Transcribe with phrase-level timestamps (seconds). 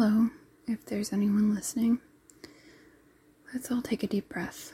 [0.00, 0.30] Hello,
[0.68, 1.98] if there's anyone listening.
[3.52, 4.72] Let's all take a deep breath.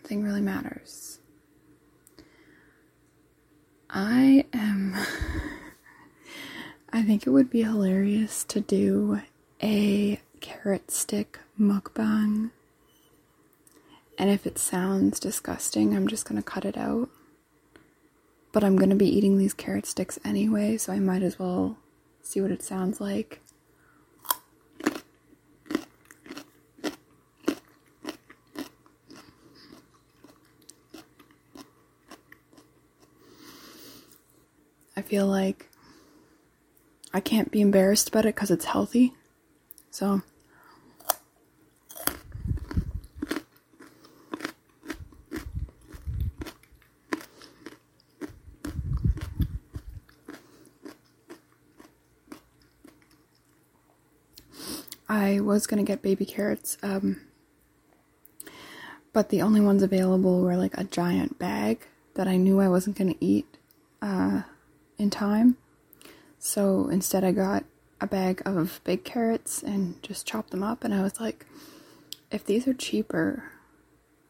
[0.00, 1.18] Nothing really matters.
[3.90, 4.94] I am.
[6.92, 9.22] I think it would be hilarious to do
[9.60, 12.52] a carrot stick mukbang.
[14.16, 17.08] And if it sounds disgusting, I'm just gonna cut it out.
[18.52, 21.78] But I'm gonna be eating these carrot sticks anyway, so I might as well
[22.22, 23.40] see what it sounds like.
[34.96, 35.70] I feel like
[37.14, 39.14] I can't be embarrassed about it because it's healthy.
[39.90, 40.22] So.
[55.48, 57.22] Was gonna get baby carrots, um,
[59.14, 62.98] but the only ones available were like a giant bag that I knew I wasn't
[62.98, 63.56] gonna eat
[64.02, 64.42] uh,
[64.98, 65.56] in time.
[66.38, 67.64] So instead, I got
[67.98, 70.84] a bag of big carrots and just chopped them up.
[70.84, 71.46] And I was like,
[72.30, 73.50] if these are cheaper,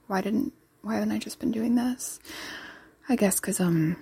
[0.06, 2.20] why didn't why haven't I just been doing this?
[3.08, 3.96] I guess because um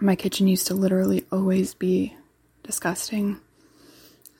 [0.00, 2.16] my kitchen used to literally always be
[2.62, 3.40] disgusting.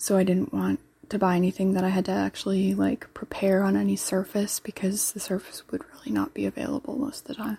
[0.03, 3.77] So I didn't want to buy anything that I had to actually like prepare on
[3.77, 7.58] any surface because the surface would really not be available most of the time.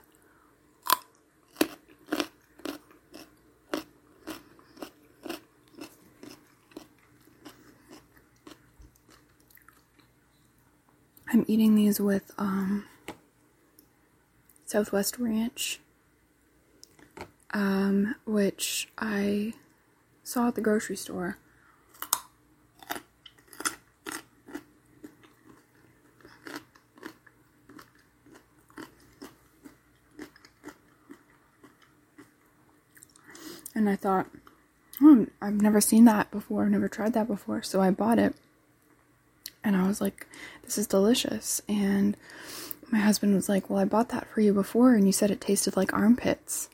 [11.31, 12.83] I'm eating these with um,
[14.65, 15.79] Southwest Ranch,
[17.51, 19.53] um, which I
[20.25, 21.37] saw at the grocery store.
[33.83, 34.27] And I thought,
[35.01, 38.33] oh, I've never seen that before, I've never tried that before, so I bought it.
[39.61, 40.25] And I was like,
[40.63, 41.61] this is delicious.
[41.67, 42.15] And
[42.89, 45.41] my husband was like, well, I bought that for you before and you said it
[45.41, 46.69] tasted like armpits.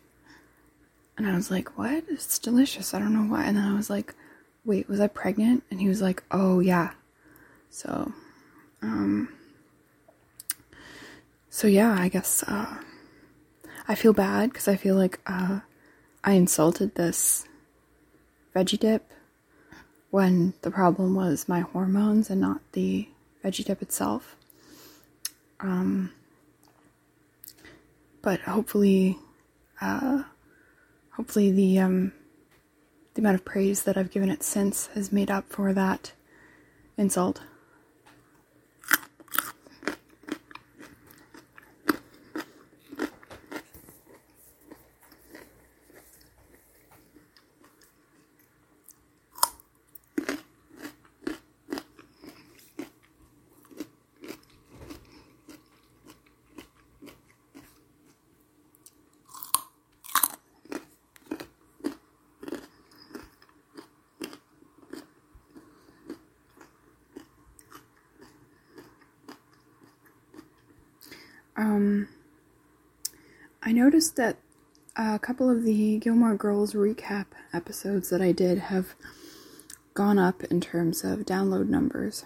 [1.18, 2.04] And I was like, what?
[2.10, 2.94] It's delicious.
[2.94, 3.46] I don't know why.
[3.46, 4.14] And then I was like,
[4.64, 5.64] wait, was I pregnant?
[5.72, 6.92] And he was like, oh, yeah.
[7.72, 8.14] So,
[8.84, 9.30] um,
[11.50, 12.76] so yeah, I guess, uh,
[13.88, 15.62] I feel bad because I feel like, uh,
[16.24, 17.48] I insulted this
[18.56, 19.12] veggie dip
[20.12, 23.08] when the problem was my hormones and not the
[23.44, 24.36] veggie dip itself.
[25.60, 26.12] Um,
[28.22, 29.18] but hopefully,
[29.82, 30.24] uh,
[31.12, 32.12] hopefully the um,
[33.14, 36.14] the amount of praise that I've given it since has made up for that
[36.98, 37.42] insult.
[71.60, 72.08] Um,
[73.62, 74.38] I noticed that
[74.96, 78.94] a couple of the Gilmore Girls recap episodes that I did have
[79.94, 82.26] gone up in terms of download numbers.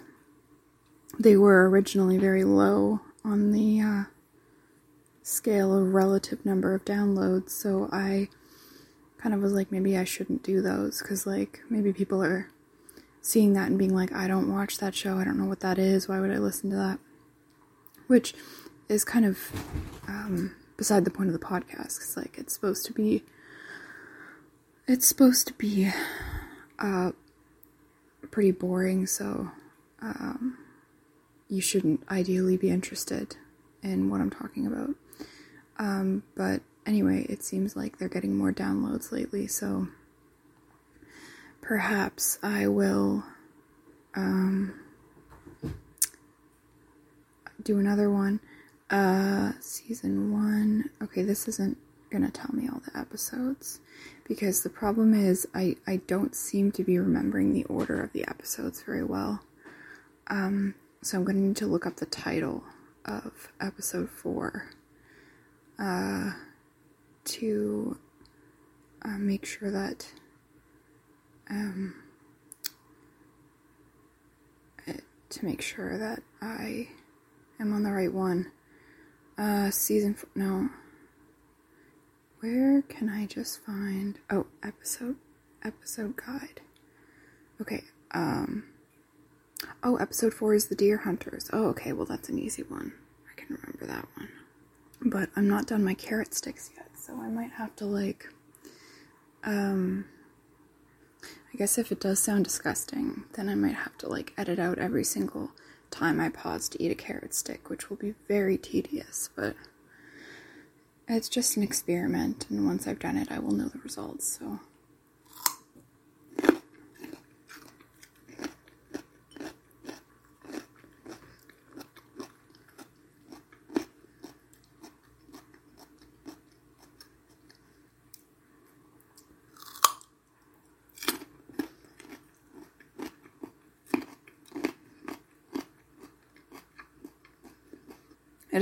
[1.16, 4.04] They were originally very low on the uh,
[5.22, 8.30] scale of relative number of downloads, so I
[9.18, 12.50] kind of was like, maybe I shouldn't do those because, like, maybe people are
[13.22, 15.78] seeing that and being like, I don't watch that show, I don't know what that
[15.78, 16.98] is, why would I listen to that?
[18.08, 18.34] Which
[18.88, 19.38] is kind of
[20.08, 23.22] um, beside the point of the podcast because like it's supposed to be
[24.86, 25.90] it's supposed to be
[26.78, 27.12] uh,
[28.30, 29.50] pretty boring so
[30.02, 30.58] um,
[31.48, 33.36] you shouldn't ideally be interested
[33.82, 34.90] in what i'm talking about.
[35.78, 39.88] Um, but anyway it seems like they're getting more downloads lately so
[41.60, 43.24] perhaps i will
[44.14, 44.74] um,
[47.62, 48.40] do another one
[48.94, 50.90] uh, season one.
[51.02, 51.76] Okay, this isn't
[52.10, 53.80] gonna tell me all the episodes
[54.28, 58.26] because the problem is I I don't seem to be remembering the order of the
[58.28, 59.40] episodes very well.
[60.28, 62.64] Um, so I'm gonna need to look up the title
[63.04, 64.70] of episode four.
[65.78, 66.32] uh,
[67.24, 67.98] to
[69.02, 70.06] uh, make sure that
[71.50, 71.94] um,
[75.30, 76.88] to make sure that I
[77.58, 78.52] am on the right one.
[79.36, 80.30] Uh, season four.
[80.34, 80.70] no.
[82.40, 84.18] Where can I just find?
[84.30, 85.16] Oh, episode
[85.64, 86.60] episode guide.
[87.60, 87.84] Okay.
[88.12, 88.64] Um.
[89.82, 91.48] Oh, episode four is the Deer Hunters.
[91.52, 91.92] Oh, okay.
[91.92, 92.92] Well, that's an easy one.
[93.30, 94.28] I can remember that one.
[95.00, 98.28] But I'm not done my carrot sticks yet, so I might have to like.
[99.42, 100.06] Um.
[101.22, 104.78] I guess if it does sound disgusting, then I might have to like edit out
[104.78, 105.52] every single
[105.94, 109.54] time I pause to eat a carrot stick, which will be very tedious, but
[111.06, 114.60] it's just an experiment, and once I've done it, I will know the results, so.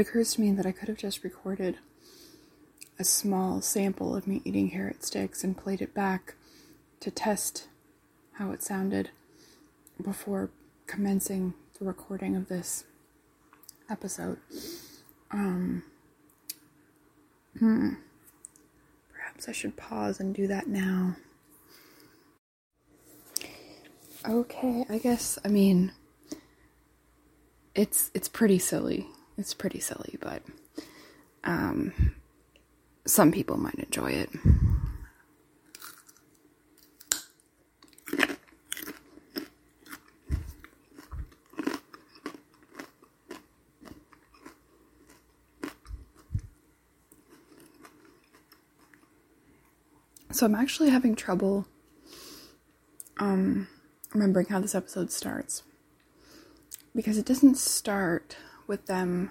[0.03, 1.79] Occurs to me that I could have just recorded
[2.99, 6.35] a small sample of me eating carrot sticks and played it back
[7.01, 7.69] to test
[8.35, 9.11] how it sounded
[10.03, 10.51] before
[10.87, 12.85] commencing the recording of this
[13.89, 14.39] episode.
[15.31, 15.85] Um,
[17.59, 17.91] hmm.
[19.13, 21.17] Perhaps I should pause and do that now.
[24.29, 25.93] Okay, I guess I mean
[27.75, 29.09] it's it's pretty silly
[29.39, 30.43] it's pretty silly, but
[31.45, 32.15] um,
[33.07, 34.31] some people might enjoy it.
[50.31, 51.67] So I'm actually having trouble
[53.21, 53.69] um,
[54.13, 55.63] remembering how this episode starts
[56.97, 59.31] because it doesn't start with them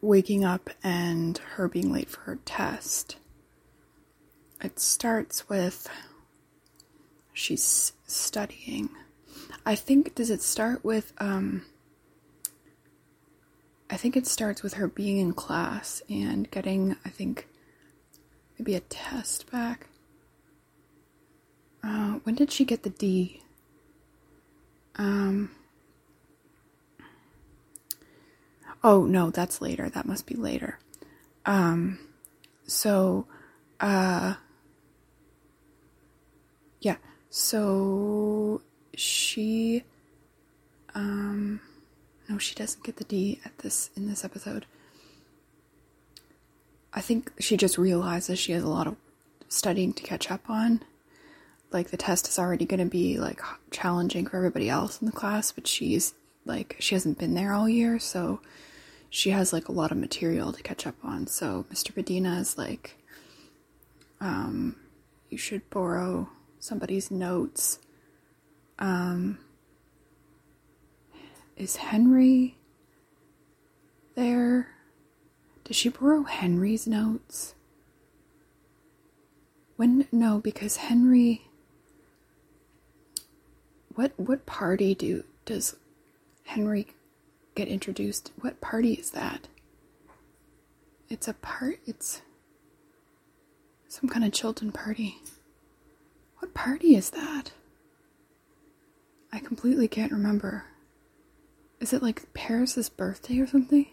[0.00, 3.16] waking up and her being late for her test.
[4.62, 5.88] It starts with
[7.32, 8.90] she's studying.
[9.64, 11.62] I think does it start with um
[13.90, 17.48] I think it starts with her being in class and getting I think
[18.58, 19.86] maybe a test back.
[21.82, 23.42] Uh, when did she get the D?
[24.96, 25.50] Um
[28.82, 29.88] Oh no, that's later.
[29.88, 30.78] That must be later.
[31.44, 31.98] Um,
[32.66, 33.26] so,
[33.80, 34.34] uh,
[36.80, 36.96] yeah.
[37.30, 38.62] So
[38.94, 39.84] she,
[40.94, 41.60] um,
[42.28, 44.66] no, she doesn't get the D at this in this episode.
[46.92, 48.96] I think she just realizes she has a lot of
[49.48, 50.82] studying to catch up on.
[51.70, 53.40] Like the test is already going to be like
[53.70, 56.14] challenging for everybody else in the class, but she's
[56.44, 58.40] like she hasn't been there all year, so
[59.10, 61.26] she has like a lot of material to catch up on.
[61.26, 61.96] So Mr.
[61.96, 62.96] Medina is like,
[64.20, 64.76] um,
[65.30, 66.28] you should borrow
[66.58, 67.78] somebody's notes.
[68.78, 69.38] Um,
[71.56, 72.56] is Henry
[74.14, 74.68] there?
[75.64, 77.54] Does she borrow Henry's notes?
[79.76, 81.48] When no, because Henry
[83.98, 85.74] what what party do does
[86.44, 86.86] Henry
[87.58, 88.30] get introduced.
[88.40, 89.48] What party is that?
[91.08, 92.22] It's a part, it's
[93.88, 95.16] some kind of Chilton party.
[96.38, 97.50] What party is that?
[99.32, 100.66] I completely can't remember.
[101.80, 103.86] Is it like Paris's birthday or something?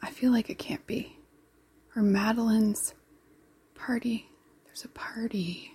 [0.00, 1.18] I feel like it can't be.
[1.94, 2.94] Or Madeline's
[3.74, 4.26] party.
[4.64, 5.72] There's a party.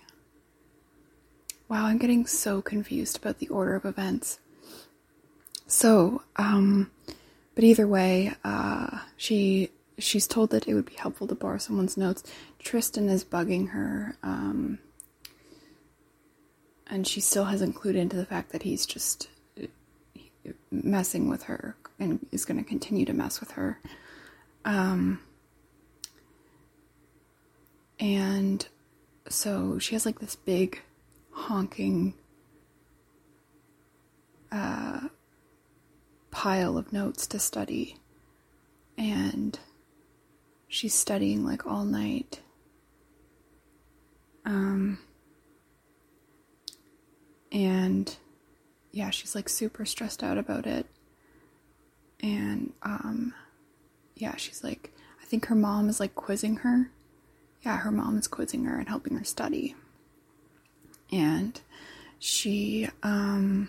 [1.68, 4.40] Wow, I'm getting so confused about the order of events.
[5.66, 6.90] So, um,
[7.54, 11.96] but either way, uh, she she's told that it would be helpful to borrow someone's
[11.96, 12.22] notes.
[12.58, 14.78] Tristan is bugging her, um,
[16.86, 19.28] and she still hasn't clued into the fact that he's just
[20.70, 23.80] messing with her and is going to continue to mess with her.
[24.64, 25.20] Um,
[27.98, 28.66] and
[29.28, 30.82] so she has like this big
[31.30, 32.14] honking
[34.52, 35.08] uh,
[36.36, 37.96] pile of notes to study.
[38.98, 39.58] And
[40.68, 42.40] she's studying like all night.
[44.44, 44.98] Um,
[47.50, 48.14] and
[48.92, 50.86] yeah, she's like super stressed out about it.
[52.20, 53.34] and um
[54.14, 56.90] yeah, she's like I think her mom is like quizzing her.
[57.62, 59.74] Yeah, her mom is quizzing her and helping her study.
[61.10, 61.58] And
[62.18, 63.68] she um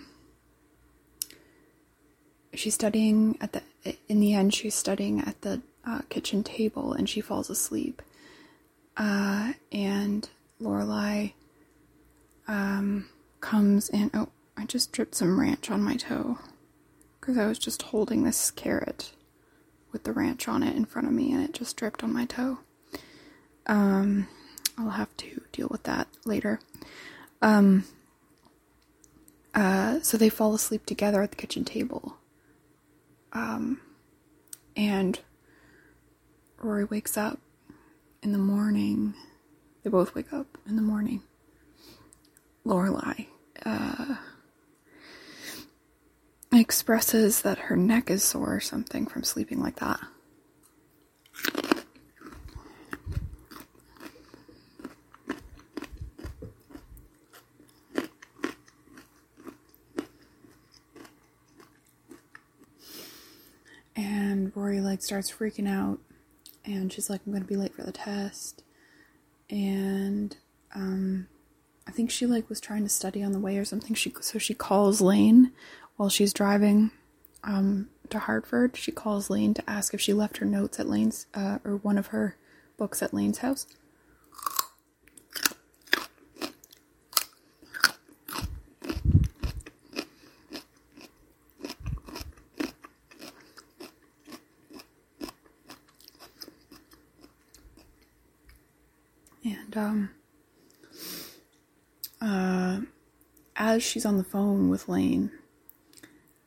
[2.58, 3.62] she's studying at the
[4.08, 8.02] in the end she's studying at the uh, kitchen table and she falls asleep.
[8.98, 11.34] Uh, and lorelai
[12.48, 13.08] um,
[13.42, 16.40] comes in oh i just dripped some ranch on my toe
[17.20, 19.12] because i was just holding this carrot
[19.92, 22.26] with the ranch on it in front of me and it just dripped on my
[22.26, 22.60] toe.
[23.68, 24.28] Um,
[24.78, 26.60] i'll have to deal with that later.
[27.42, 27.84] Um,
[29.54, 32.18] uh, so they fall asleep together at the kitchen table
[33.34, 33.82] um,
[34.76, 35.20] and
[36.58, 37.40] Rory wakes up
[38.22, 39.14] in the morning.
[39.84, 41.22] They both wake up in the morning.
[42.66, 43.28] Lorelai
[43.66, 44.16] uh,
[46.52, 50.00] expresses that her neck is sore or something from sleeping like that.
[63.98, 66.00] and Rory like starts freaking out
[66.66, 68.64] and she's like I'm to be late for the test.
[69.52, 70.36] And
[70.74, 71.28] um
[71.88, 73.94] I think she like was trying to study on the way or something.
[73.94, 75.52] She so she calls Lane
[75.96, 76.90] while she's driving
[77.44, 78.76] um to Hartford.
[78.76, 82.00] She calls Lane to ask if she left her notes at Lane's uh, or one
[82.00, 82.36] of her
[82.78, 83.68] books at Lane's house
[99.44, 100.10] and um
[102.22, 102.82] uh
[103.56, 105.32] as she's on the phone with Lane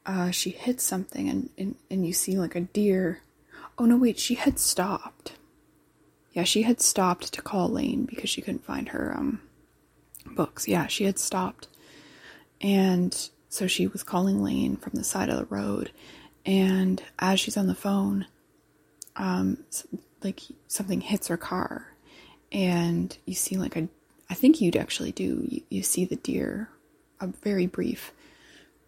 [0.05, 3.21] uh she hits something and and, and you see like a deer.
[3.79, 5.33] Oh no wait she had stopped.
[6.33, 9.41] Yeah she had stopped to call Lane because she couldn't find her um
[10.27, 10.67] books.
[10.67, 11.69] Yeah she had stopped.
[12.61, 15.93] And so she was calling Lane from the side of the road.
[16.45, 18.27] And as she's on the phone
[19.17, 19.59] um
[20.23, 21.90] like something hits her car
[22.53, 23.89] and you see like a
[24.29, 26.69] i think you'd actually do you, you see the deer
[27.21, 28.13] a very brief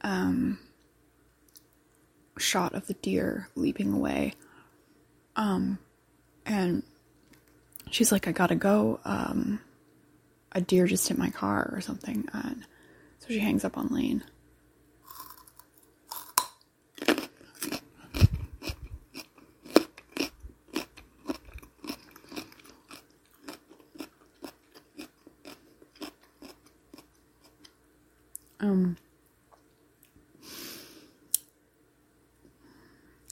[0.02, 0.58] um,
[2.38, 4.34] shot of the deer leaping away.
[5.36, 5.78] Um,
[6.44, 6.82] and
[7.90, 9.60] she's like i gotta go um,
[10.52, 12.28] a deer just hit my car or something.
[12.32, 12.64] And
[13.20, 14.24] so she hangs up on lane
[28.62, 28.96] Um,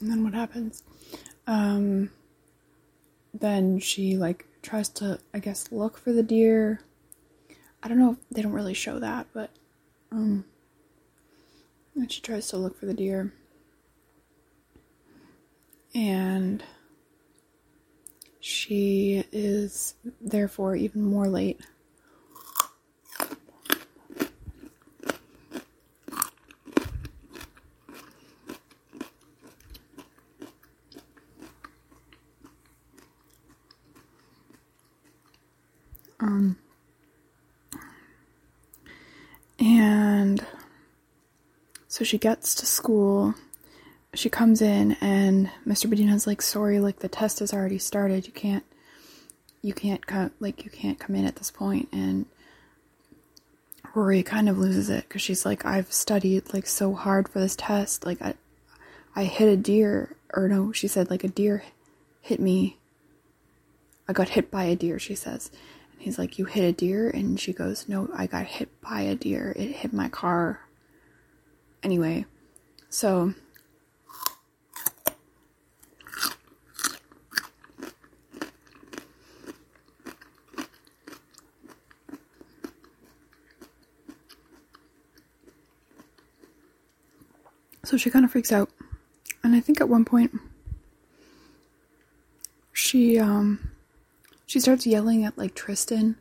[0.01, 0.83] and then what happens?
[1.47, 2.11] Um,
[3.33, 6.81] then she like tries to, I guess, look for the deer.
[7.83, 9.51] I don't know if they don't really show that, but
[10.13, 10.45] um,
[11.95, 13.33] and she tries to look for the deer,
[15.95, 16.63] and
[18.41, 21.61] she is therefore even more late.
[36.23, 36.59] Um,
[39.59, 40.45] and
[41.89, 43.37] so she gets to school.
[44.15, 45.89] She comes in, and Mr.
[45.89, 48.27] Medina's like, "Sorry, like the test has already started.
[48.27, 48.65] You can't,
[49.63, 52.27] you can't come, like you can't come in at this point." And
[53.95, 57.55] Rory kind of loses it because she's like, "I've studied like so hard for this
[57.55, 58.05] test.
[58.05, 58.35] Like I,
[59.15, 61.63] I hit a deer, or no, she said like a deer
[62.23, 62.77] hit me.
[64.09, 65.49] I got hit by a deer." She says,
[65.93, 67.09] And He's like, You hit a deer?
[67.09, 69.53] And she goes, No, I got hit by a deer.
[69.55, 70.63] It hit my car.
[71.83, 72.27] Anyway,
[72.89, 73.35] so.
[87.85, 88.71] So she kind of freaks out.
[89.43, 90.33] And I think at one point,
[92.73, 93.73] she, um,
[94.47, 96.17] she starts yelling at like Tristan.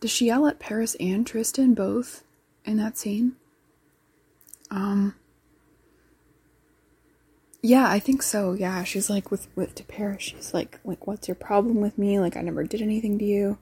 [0.00, 2.22] Does she yell at Paris and Tristan both
[2.66, 3.36] in that scene?
[4.70, 5.14] Um
[7.62, 8.52] Yeah, I think so.
[8.52, 10.22] Yeah, she's like with with to Paris.
[10.22, 12.18] She's like like what's your problem with me?
[12.20, 13.58] Like I never did anything to you.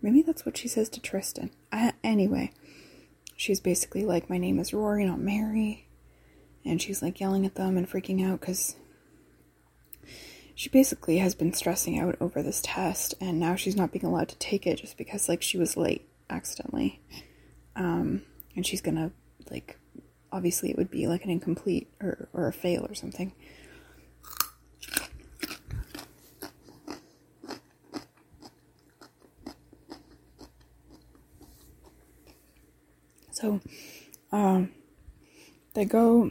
[0.00, 1.50] Maybe that's what she says to Tristan.
[1.70, 2.52] I, anyway,
[3.36, 5.86] she's basically like my name is Rory, not Mary.
[6.64, 8.76] and she's like yelling at them and freaking out because
[10.54, 14.28] she basically has been stressing out over this test and now she's not being allowed
[14.28, 17.00] to take it just because like she was late accidentally
[17.74, 18.22] um
[18.54, 19.10] and she's gonna
[19.50, 19.78] like
[20.32, 23.32] obviously it would be like an incomplete or, or a fail or something.
[33.30, 33.60] So
[34.30, 34.70] um
[35.74, 36.30] they go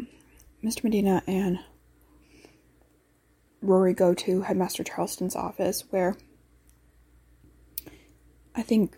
[0.64, 1.60] mr medina and
[3.62, 6.16] Rory go to Headmaster Charleston's office where
[8.56, 8.98] I think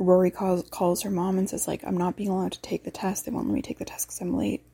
[0.00, 2.90] Rory calls calls her mom and says like I'm not being allowed to take the
[2.90, 3.26] test.
[3.26, 4.64] They won't let me take the test because I'm late.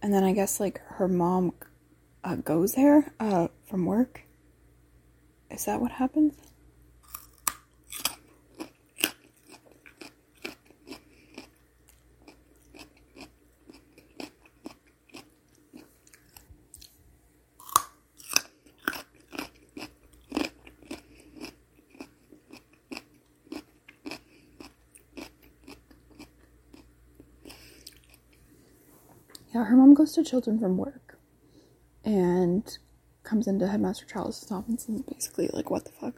[0.00, 1.52] And then I guess like her mom
[2.24, 4.22] uh, goes there uh, from work.
[5.50, 6.34] Is that what happens?
[29.58, 31.18] Yeah, her mom goes to Chilton from work
[32.04, 32.78] and
[33.24, 36.14] comes into Headmaster Charles' office and is basically like, what the fuck?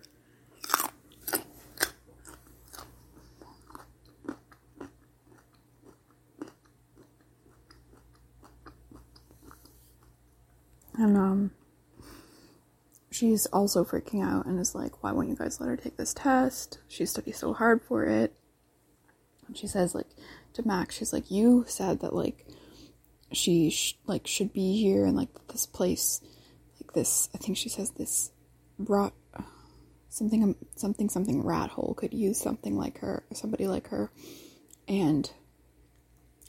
[10.98, 11.52] And um
[13.10, 16.12] she's also freaking out and is like, why won't you guys let her take this
[16.12, 16.78] test?
[16.88, 18.34] She studied so hard for it.
[19.46, 20.08] And she says like
[20.52, 22.46] to Max, she's like, you said that like
[23.32, 26.20] she sh- like should be here and like this place
[26.80, 28.30] like this i think she says this
[28.78, 29.12] brought
[30.10, 34.10] something something something rat hole could use something like her somebody like her.
[34.86, 35.30] And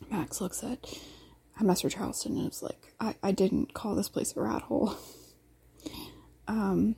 [0.09, 0.99] max looks at
[1.61, 4.95] master charleston and is like i i didn't call this place a rat hole.
[6.47, 6.95] Um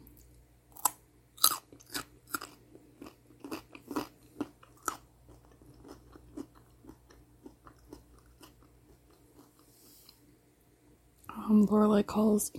[11.53, 12.51] um, Lorelai calls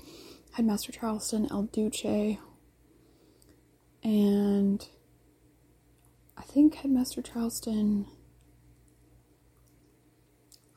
[0.53, 2.39] Headmaster Charleston El Duce,
[4.05, 4.87] and
[6.37, 8.07] I think Headmaster Charleston.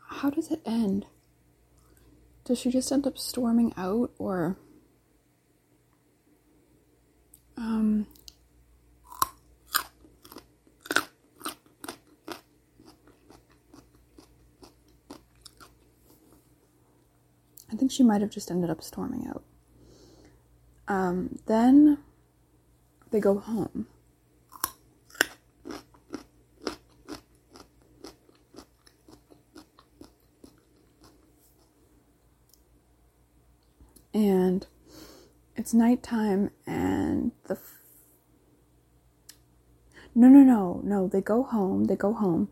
[0.10, 1.06] How does it end?
[2.44, 4.58] Does she just end up storming out, or
[7.56, 8.08] um?
[17.78, 19.44] I think she might have just ended up storming out.
[20.88, 22.00] Um, then
[23.12, 23.86] they go home.
[34.12, 34.66] And
[35.56, 37.54] it's nighttime, and the.
[37.54, 37.76] F-
[40.16, 41.08] no, no, no, no.
[41.08, 41.84] They go home.
[41.84, 42.50] They go home.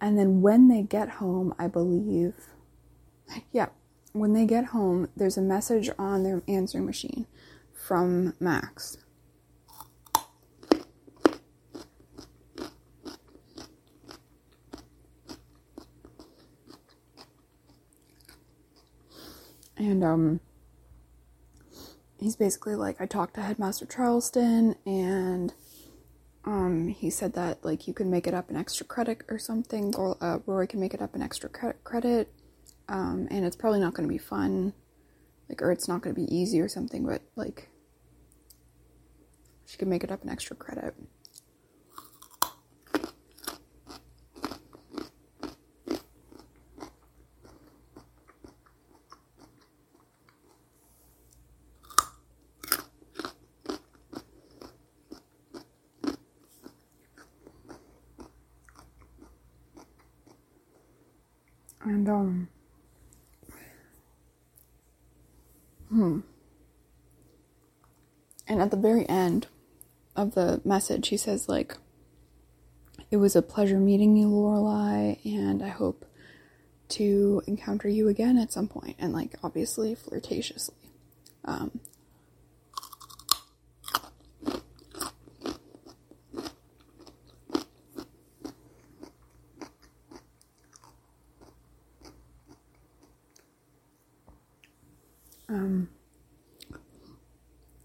[0.00, 2.34] And then when they get home, I believe.
[3.52, 3.70] Yeah,
[4.12, 7.26] when they get home, there's a message on their answering machine
[7.72, 8.98] from Max.
[19.76, 20.40] And um
[22.18, 25.54] he's basically like I talked to Headmaster Charleston and
[26.44, 29.94] um he said that like you can make it up an extra credit or something
[29.96, 32.32] or uh, Rory can make it up an extra credit
[32.88, 34.72] um, and it's probably not going to be fun,
[35.48, 37.68] like, or it's not going to be easy or something, but like,
[39.66, 40.94] she can make it up an extra credit.
[61.80, 62.48] And um
[65.98, 66.20] Hmm.
[68.46, 69.48] And at the very end
[70.14, 71.76] of the message, he says, like,
[73.10, 76.04] it was a pleasure meeting you, Lorelai, and I hope
[76.90, 78.94] to encounter you again at some point.
[79.00, 80.70] And, like, obviously, flirtatiously.
[81.44, 81.80] Um,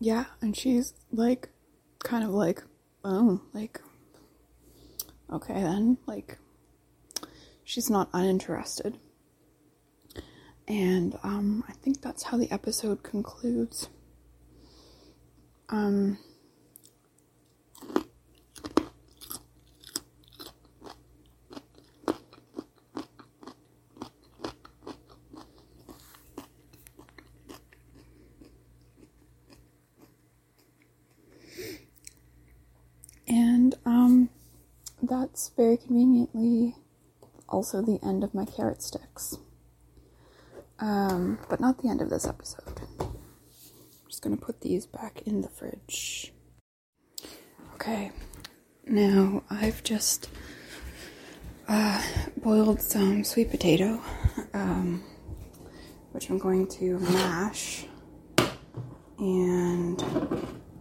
[0.03, 1.49] yeah, and she's like,
[2.03, 2.61] kind of like,
[3.03, 3.81] oh, like,
[5.31, 6.37] okay then, like,
[7.63, 8.99] she's not uninterested.
[10.67, 13.89] And um, I think that's how the episode concludes.
[15.69, 16.19] Um,
[33.27, 34.29] and um,
[35.13, 36.75] that's very conveniently
[37.47, 39.37] also the end of my carrot sticks.
[40.79, 42.81] Um, but not the end of this episode.
[42.99, 46.33] I'm just gonna put these back in the fridge.
[47.75, 48.11] Okay,
[48.87, 50.29] now I've just
[51.67, 52.01] uh,
[52.37, 54.01] boiled some sweet potato,
[54.55, 55.03] um,
[56.11, 57.85] which I'm going to mash
[59.19, 60.01] and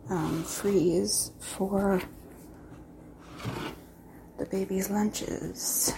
[0.09, 2.01] um, freeze for
[4.53, 5.95] baby's lunches.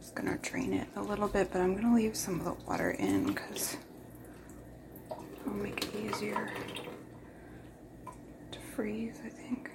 [0.00, 2.90] Just gonna drain it a little bit, but I'm gonna leave some of the water
[2.90, 3.76] in because
[5.40, 6.50] it'll make it easier
[8.50, 9.70] to freeze, I think.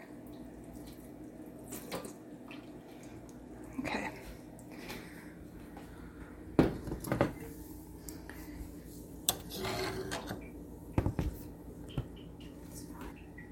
[3.79, 4.09] Okay.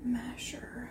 [0.05, 0.89] Masher.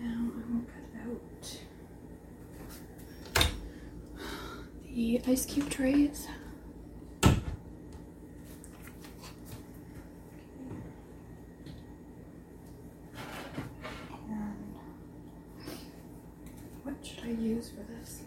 [0.00, 1.58] Now I will cut out
[4.94, 6.28] the ice cube trays.
[7.22, 7.34] And
[16.82, 18.20] what should I use for this?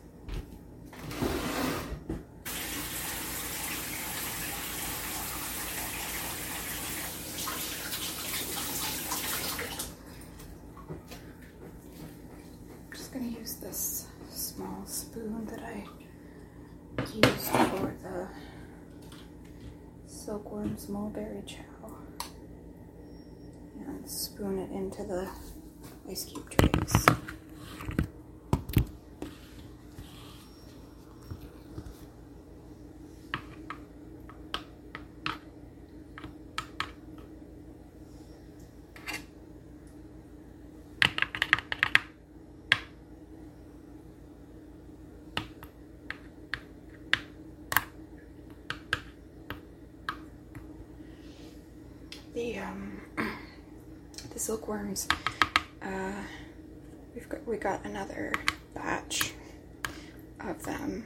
[12.89, 15.83] I'm just gonna use this small spoon that I
[17.13, 18.27] used for the
[20.05, 21.91] silkworm's mulberry chow
[23.87, 24.09] and
[25.07, 25.29] spoon it into
[26.05, 27.05] the ice cube trays.
[52.33, 53.01] the um
[54.31, 55.09] the silkworms.
[55.81, 56.13] Uh
[57.13, 58.31] we've got we got another
[58.73, 59.33] batch
[60.39, 61.03] of them.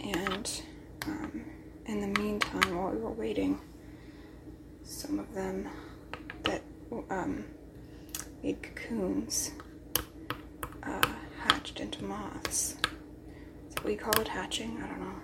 [0.00, 0.62] And
[1.06, 1.44] um
[1.86, 3.60] in the meantime while we were waiting
[4.82, 5.68] some of them
[6.42, 6.62] that
[7.10, 7.44] um
[8.42, 9.52] made cocoons
[10.82, 11.08] uh
[11.44, 12.74] hatched into moths.
[13.82, 15.20] What you call it hatching i don't know.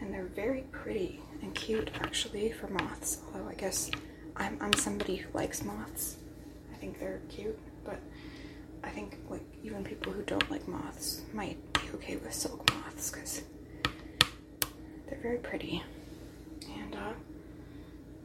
[0.00, 3.18] And they're very pretty and cute actually for moths.
[3.26, 3.90] Although I guess
[4.40, 6.16] I'm I'm somebody who likes moths.
[6.72, 8.00] I think they're cute, but
[8.82, 13.10] I think like even people who don't like moths might be okay with silk moths
[13.10, 13.42] because
[15.08, 15.82] they're very pretty
[16.78, 17.12] and uh,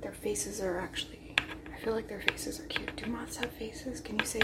[0.01, 1.35] their faces are actually.
[1.73, 2.95] I feel like their faces are cute.
[2.95, 3.99] Do moths have faces?
[3.99, 4.41] Can you say?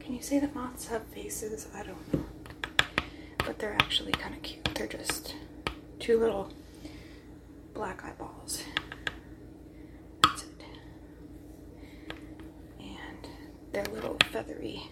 [0.00, 1.68] Can you say that moths have faces?
[1.74, 2.24] I don't know,
[3.44, 4.64] but they're actually kind of cute.
[4.74, 5.34] They're just
[5.98, 6.50] two little
[7.74, 8.62] black eyeballs.
[10.24, 10.64] That's it.
[12.80, 13.28] And
[13.72, 14.82] their little feathery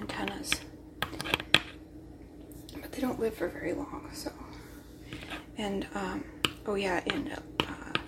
[0.00, 0.52] antennas.
[1.00, 4.30] But they don't live for very long, so.
[5.64, 6.24] And, um,
[6.66, 7.32] oh yeah, and
[7.66, 7.98] uh,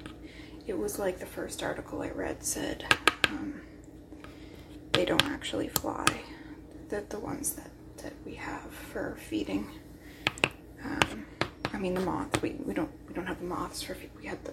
[0.66, 2.84] it was like the first article I read said
[3.30, 3.62] um,
[4.92, 6.04] they don't actually fly.
[6.90, 7.70] The, the ones that,
[8.02, 9.70] that we have for feeding.
[10.84, 11.24] Um,
[11.72, 12.42] I mean the moth.
[12.42, 14.52] We, we don't we don't have the moths for fe- we had the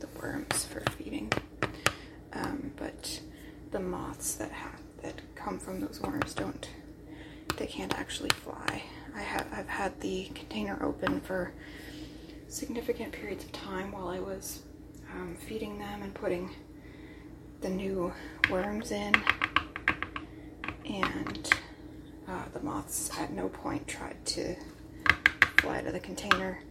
[0.00, 1.32] the worms for feeding,
[2.34, 3.18] um, but
[3.70, 6.68] the moths that have that come from those worms don't
[7.56, 8.82] they can't actually fly.
[9.16, 11.54] I have I've had the container open for
[12.52, 14.62] significant periods of time while I was
[15.14, 16.50] um, feeding them and putting
[17.62, 18.12] the new
[18.50, 19.14] worms in,
[20.84, 21.50] and
[22.28, 24.54] uh, the moths at no point tried to
[25.58, 26.62] fly to the container.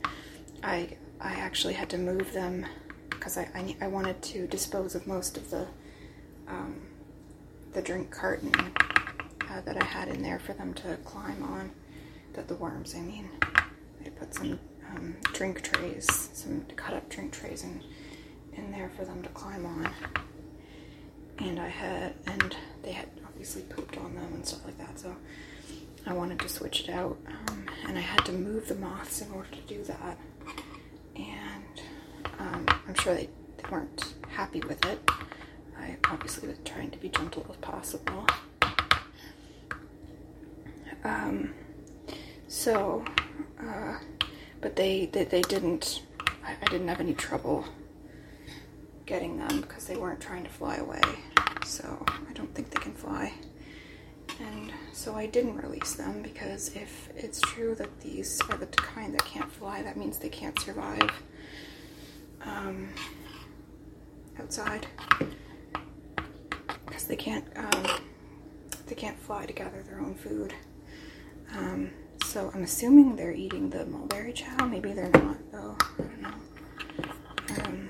[0.63, 2.65] I I actually had to move them
[3.09, 5.67] because I, I, I wanted to dispose of most of the
[6.47, 6.79] um,
[7.73, 8.53] the drink carton
[9.49, 11.71] uh, that I had in there for them to climb on.
[12.33, 13.29] That the worms, I mean.
[14.03, 14.57] I put some
[14.91, 17.81] um, drink trays, some cut up drink trays in
[18.53, 19.89] in there for them to climb on.
[21.39, 24.99] And I had, and they had obviously pooped on them and stuff like that.
[24.99, 25.15] So
[26.05, 29.31] I wanted to switch it out, um, and I had to move the moths in
[29.31, 30.17] order to do that.
[31.15, 31.81] And
[32.39, 34.99] um, I'm sure they, they weren't happy with it.
[35.79, 38.27] I obviously was trying to be gentle as possible.
[41.03, 41.53] Um,
[42.47, 43.03] so,
[43.59, 43.97] uh,
[44.61, 46.03] but they, they, they didn't,
[46.45, 47.65] I, I didn't have any trouble
[49.05, 51.01] getting them because they weren't trying to fly away.
[51.65, 53.33] So I don't think they can fly.
[54.39, 59.13] And so I didn't release them because if it's true that these are the kind
[59.13, 61.11] that can't fly, that means they can't survive
[62.43, 62.89] um,
[64.39, 64.87] outside
[66.85, 67.85] because they can't um,
[68.87, 70.53] they can't fly to gather their own food.
[71.55, 71.91] Um,
[72.31, 74.65] so I'm assuming they're eating the mulberry chow.
[74.65, 75.75] Maybe they're not, though.
[75.99, 76.29] I don't know.
[77.65, 77.89] Um,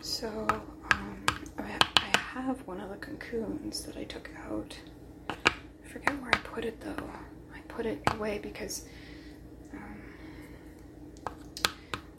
[0.00, 0.28] so
[0.92, 1.26] um,
[1.58, 4.74] I, I have one of the cocoons that I took out.
[5.28, 5.34] I
[5.86, 7.10] forget where I put it though.
[7.54, 8.86] I put it away because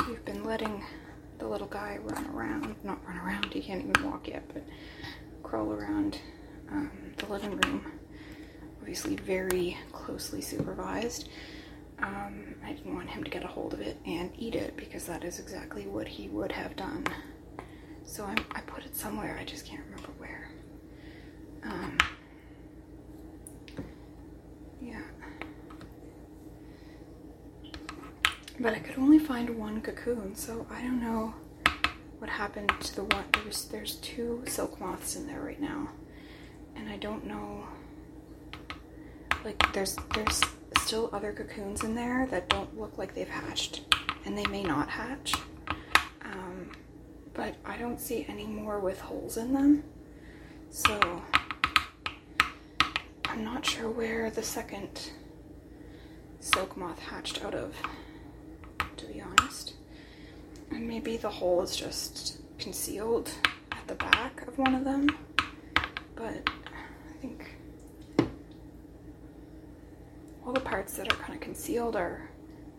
[0.07, 0.83] we've been letting
[1.39, 4.63] the little guy run around, not run around, he can't even walk yet, but
[5.43, 6.19] crawl around
[6.71, 7.91] um, the living room.
[8.79, 11.29] Obviously, very closely supervised.
[11.99, 15.05] Um, I didn't want him to get a hold of it and eat it because
[15.05, 17.05] that is exactly what he would have done.
[18.05, 20.49] So I, I put it somewhere, I just can't remember where.
[21.63, 21.97] Um,
[28.59, 31.35] But I could only find one cocoon, so I don't know
[32.37, 33.25] happened to the one.
[33.33, 35.89] There's there's two silk moths in there right now,
[36.75, 37.63] and I don't know.
[39.43, 40.41] Like there's there's
[40.81, 43.81] still other cocoons in there that don't look like they've hatched,
[44.25, 45.33] and they may not hatch.
[46.21, 46.71] Um,
[47.33, 49.83] but I don't see any more with holes in them,
[50.69, 51.23] so
[53.25, 55.09] I'm not sure where the second
[56.39, 57.75] silk moth hatched out of
[58.97, 59.73] to be honest.
[60.71, 63.31] And maybe the hole is just concealed
[63.71, 65.07] at the back of one of them,
[66.15, 67.55] but I think
[70.45, 72.29] all the parts that are kind of concealed are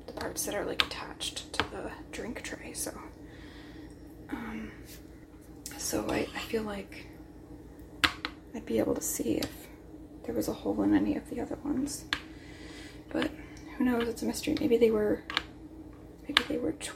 [0.07, 2.73] the parts that are like attached to the drink tray.
[2.73, 2.93] So,
[4.31, 4.71] um,
[5.77, 7.07] so I, I feel like
[8.55, 9.51] I'd be able to see if
[10.25, 12.05] there was a hole in any of the other ones.
[13.11, 13.31] But
[13.77, 14.09] who knows?
[14.09, 14.57] It's a mystery.
[14.61, 15.23] Maybe they were
[16.23, 16.91] maybe they were maybe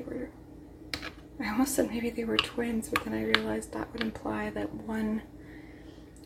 [0.00, 0.28] they were
[1.42, 4.74] I almost said maybe they were twins, but then I realized that would imply that
[4.74, 5.22] one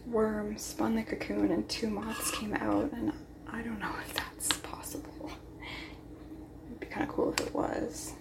[0.07, 3.13] worm spun the cocoon and two moths came out, and
[3.49, 5.31] I don't know if that's possible.
[6.67, 8.15] It'd be kind of cool if it was.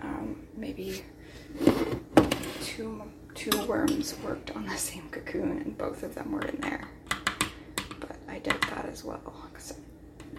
[0.00, 1.04] Um, maybe
[2.62, 3.02] two
[3.34, 6.88] two worms worked on the same cocoon, and both of them were in there.
[8.00, 9.20] But I did that as well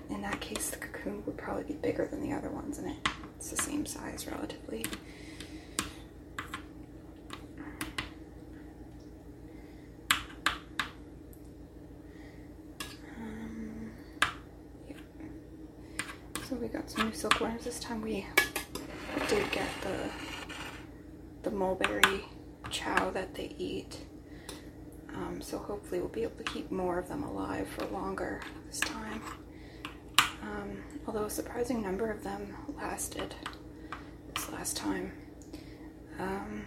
[0.10, 2.96] in that case, the cocoon would probably be bigger than the other ones, and
[3.44, 4.86] it's the same size relatively.
[13.18, 13.92] Um.
[16.48, 18.02] So we got some new silkworms this time.
[18.02, 18.26] We
[19.28, 20.10] did get the
[21.44, 22.24] the mulberry
[22.70, 24.06] chow that they eat.
[25.14, 28.80] Um, so hopefully we'll be able to keep more of them alive for longer this
[28.80, 29.22] time
[31.08, 33.36] although a surprising number of them lasted
[34.34, 35.12] this last time.
[36.20, 36.66] Um,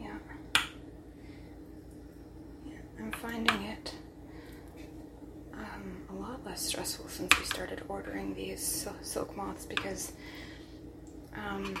[0.00, 0.16] yeah.
[2.66, 2.76] yeah.
[2.98, 3.94] I'm finding it
[5.52, 10.12] um, a lot less stressful since we started ordering these silk moths because
[11.36, 11.74] um,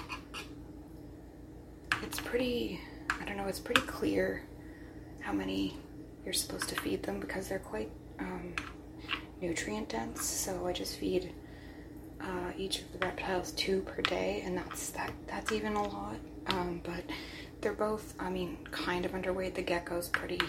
[2.02, 2.80] it's pretty,
[3.20, 4.42] I don't know, it's pretty clear
[5.20, 5.76] how many
[6.24, 8.54] you're supposed to feed them because they're quite um,
[9.40, 11.32] nutrient dense, so I just feed
[12.20, 15.12] uh, each of the reptiles two per day, and that's that.
[15.26, 16.16] That's even a lot.
[16.48, 17.04] Um, but
[17.60, 19.54] they're both, I mean, kind of underweight.
[19.54, 20.40] The gecko's pretty.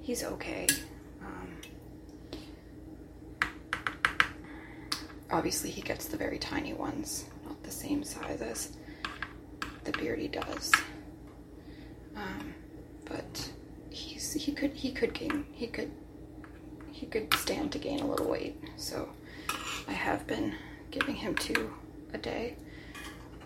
[0.00, 0.66] He's okay.
[1.20, 1.48] Um,
[5.30, 8.76] obviously, he gets the very tiny ones, not the same size as
[9.84, 10.72] the beardy does.
[12.16, 12.54] Um,
[13.04, 13.50] but
[13.90, 15.90] he's he could he could gain he could
[16.98, 18.56] he could stand to gain a little weight.
[18.76, 19.08] So
[19.86, 20.54] I have been
[20.90, 21.72] giving him two
[22.12, 22.56] a day,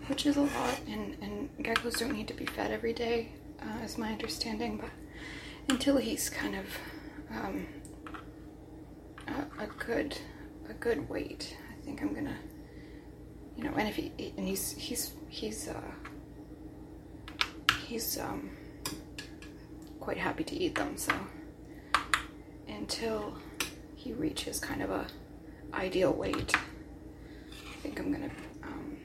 [0.07, 0.79] which is a lot.
[0.87, 3.29] And and geckos don't need to be fed every day,
[3.61, 4.77] uh, is my understanding.
[4.77, 4.89] But
[5.69, 6.65] until he's kind of
[7.29, 7.67] um,
[9.27, 10.17] a, a good
[10.67, 12.37] a good weight, I think I'm gonna
[13.55, 13.73] you know.
[13.77, 15.91] And if he and he's he's he's uh,
[17.85, 18.49] he's um,
[19.99, 20.97] quite happy to eat them.
[20.97, 21.13] So
[22.83, 23.33] until
[23.95, 25.07] he reaches kind of a
[25.73, 28.29] ideal weight, I think I'm gonna
[28.61, 28.97] um,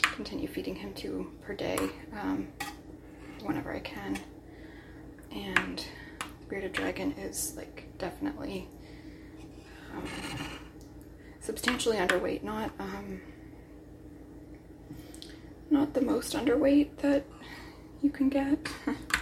[0.00, 1.76] continue feeding him two per day
[2.20, 2.46] um,
[3.42, 4.16] whenever I can.
[5.32, 5.84] And
[6.48, 8.68] bearded dragon is like definitely
[9.92, 10.04] um,
[11.40, 13.20] substantially underweight, not um,
[15.68, 17.24] not the most underweight that
[18.02, 18.68] you can get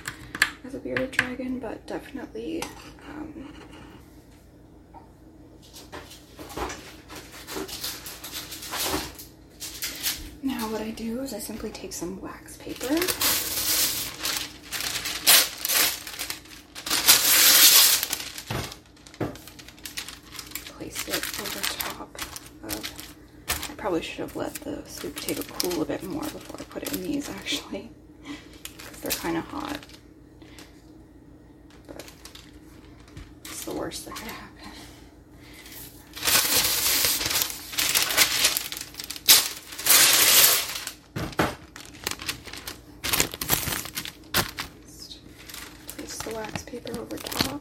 [0.65, 2.63] as a bearded dragon, but definitely
[3.09, 3.53] um,
[10.43, 12.97] now what I do is I simply take some wax paper
[20.81, 22.15] place it over top
[22.65, 23.71] of.
[23.71, 26.83] I probably should have let the sweet potato cool a bit more before I put
[26.83, 27.91] it in these actually,
[28.77, 29.79] because they're kind of hot.
[31.87, 32.03] But
[33.91, 34.73] it's the worst that could happen.
[44.87, 45.19] Just
[45.97, 47.61] place the wax paper over top.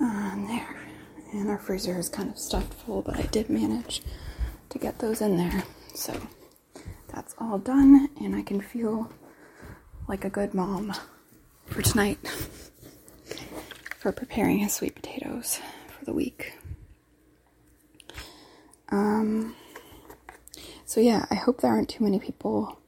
[0.00, 0.76] on there.
[1.32, 4.00] And our freezer is kind of stuffed full, but I did manage
[4.70, 5.64] to get those in there.
[5.94, 6.18] So
[7.08, 9.12] that's all done, and I can feel
[10.08, 10.94] like a good mom
[11.66, 12.18] for tonight
[13.98, 16.54] for preparing his sweet potatoes for the week.
[18.88, 19.54] Um,
[20.86, 22.80] so yeah, I hope there aren't too many people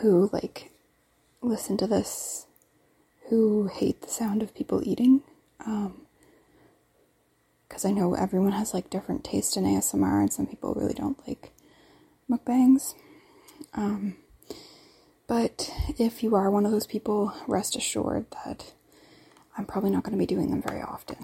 [0.00, 0.70] who like
[1.42, 2.46] listen to this
[3.28, 5.20] who hate the sound of people eating.
[5.66, 6.03] Um,
[7.74, 11.18] because I know everyone has like different taste in ASMR, and some people really don't
[11.26, 11.50] like
[12.30, 12.94] mukbangs.
[13.74, 14.14] Um,
[15.26, 18.72] but if you are one of those people, rest assured that
[19.58, 21.16] I'm probably not going to be doing them very often.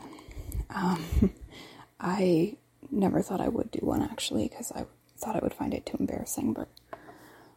[0.70, 1.32] Um,
[2.00, 2.56] I
[2.90, 4.86] never thought I would do one actually because I
[5.18, 6.66] thought I would find it too embarrassing, but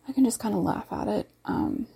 [0.08, 1.32] I can just kind of laugh at it.
[1.46, 1.88] Um,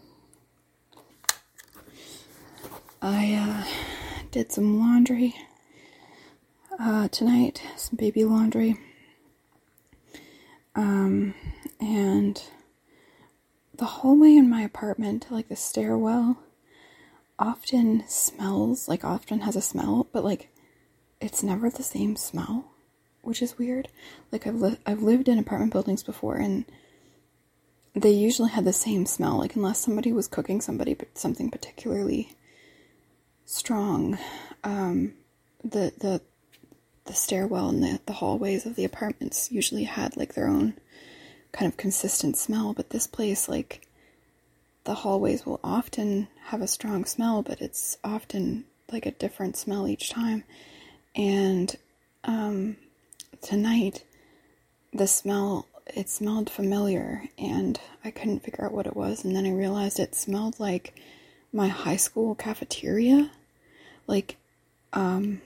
[3.03, 3.67] I uh,
[4.31, 5.35] did some laundry
[6.79, 8.77] uh, tonight, some baby laundry.
[10.75, 11.33] Um,
[11.79, 12.41] and
[13.75, 16.37] the hallway in my apartment, like the stairwell,
[17.39, 20.49] often smells, like often has a smell, but like
[21.19, 22.71] it's never the same smell,
[23.21, 23.87] which is weird.
[24.31, 26.65] Like I've li- I've lived in apartment buildings before and
[27.93, 32.35] they usually had the same smell, like unless somebody was cooking somebody but something particularly
[33.45, 34.17] strong.
[34.63, 35.13] Um,
[35.63, 36.21] the the
[37.07, 40.75] the stairwell and the, the hallways of the apartments usually had like their own
[41.51, 43.81] kind of consistent smell, but this place, like,
[44.83, 49.87] the hallways will often have a strong smell, but it's often like a different smell
[49.87, 50.43] each time.
[51.15, 51.75] And
[52.23, 52.77] um,
[53.41, 54.05] tonight,
[54.93, 59.25] the smell, it smelled familiar, and I couldn't figure out what it was.
[59.25, 60.97] And then I realized it smelled like
[61.51, 63.31] my high school cafeteria.
[64.05, 64.37] Like,
[64.93, 65.41] um,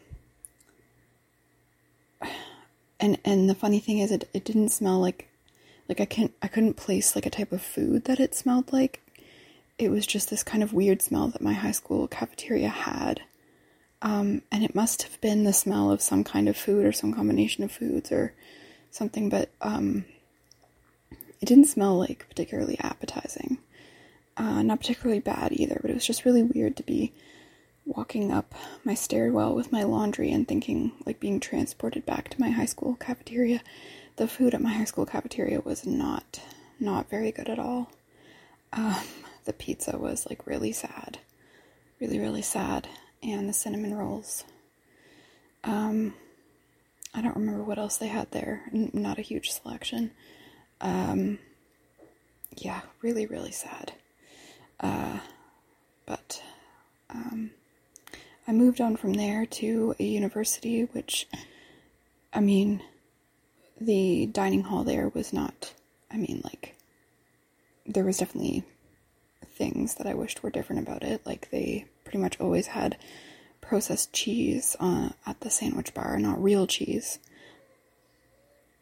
[2.99, 5.27] and and the funny thing is it, it didn't smell like
[5.89, 9.01] like I can't I couldn't place like a type of food that it smelled like.
[9.77, 13.21] It was just this kind of weird smell that my high school cafeteria had.
[14.03, 17.13] Um, and it must have been the smell of some kind of food or some
[17.13, 18.33] combination of foods or
[18.91, 20.05] something, but um,
[21.39, 23.57] it didn't smell like particularly appetizing.
[24.37, 27.11] Uh, not particularly bad either, but it was just really weird to be
[27.95, 32.49] walking up my stairwell with my laundry and thinking like being transported back to my
[32.49, 33.61] high school cafeteria.
[34.17, 36.41] The food at my high school cafeteria was not
[36.79, 37.91] not very good at all.
[38.73, 38.95] Um,
[39.45, 41.19] the pizza was like really sad,
[41.99, 42.87] really really sad,
[43.23, 44.43] and the cinnamon rolls.
[45.63, 46.13] Um,
[47.13, 48.63] I don't remember what else they had there.
[48.73, 50.11] N- not a huge selection.
[50.79, 51.39] Um,
[52.57, 53.93] yeah, really really sad.
[54.79, 55.19] Uh,
[56.05, 56.41] but
[57.09, 57.51] um,
[58.47, 61.27] I moved on from there to a university, which,
[62.33, 62.81] I mean,
[63.79, 65.73] the dining hall there was not,
[66.09, 66.75] I mean, like,
[67.85, 68.63] there was definitely
[69.45, 71.25] things that I wished were different about it.
[71.25, 72.97] Like, they pretty much always had
[73.61, 77.19] processed cheese uh, at the sandwich bar, not real cheese.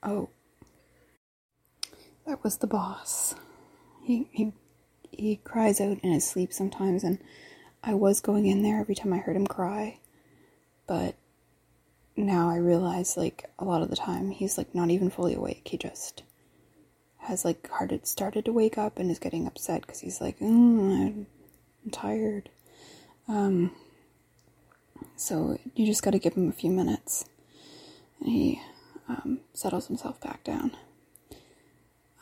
[0.01, 0.29] Oh,
[2.25, 3.35] that was the boss.
[4.03, 4.53] He, he,
[5.11, 7.19] he cries out in his sleep sometimes, and
[7.83, 9.99] I was going in there every time I heard him cry,
[10.87, 11.15] but
[12.15, 15.67] now I realize like a lot of the time he's like not even fully awake.
[15.69, 16.23] He just
[17.19, 21.25] has like started started to wake up and is getting upset because he's like, mm,
[21.85, 22.49] I'm tired.
[23.27, 23.71] Um,
[25.15, 27.25] so you just got to give him a few minutes,
[28.19, 28.61] and he
[29.07, 30.71] um, settles himself back down.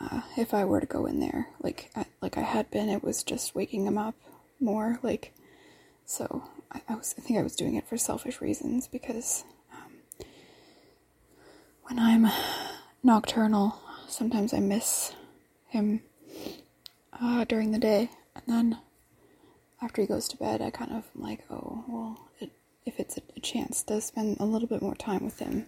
[0.00, 1.90] Uh, if I were to go in there, like
[2.22, 4.14] like I had been, it was just waking him up
[4.60, 4.98] more.
[5.02, 5.32] Like
[6.08, 6.42] so
[6.72, 9.44] I, I, was I think I was doing it for selfish reasons because
[9.74, 10.24] um,
[11.82, 12.28] when I'm
[13.02, 13.78] nocturnal,
[14.08, 15.12] sometimes I miss
[15.66, 16.00] him
[17.20, 18.78] uh, during the day, and then
[19.82, 22.52] after he goes to bed, I kind of am like, oh well, it,
[22.86, 25.66] if it's a, a chance to spend a little bit more time with him,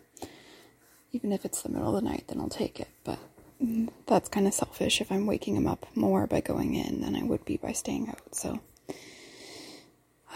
[1.12, 2.88] even if it's the middle of the night, then I'll take it.
[3.04, 3.18] But
[3.62, 7.14] mm, that's kind of selfish if I'm waking him up more by going in than
[7.14, 8.34] I would be by staying out.
[8.34, 8.60] So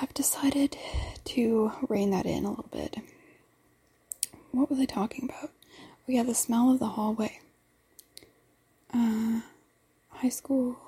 [0.00, 0.76] I've decided
[1.24, 2.96] to rein that in a little bit.
[4.50, 5.50] What was I talking about?
[5.50, 7.40] Oh, yeah, the smell of the hallway.
[8.92, 9.40] Uh,
[10.10, 10.78] high school.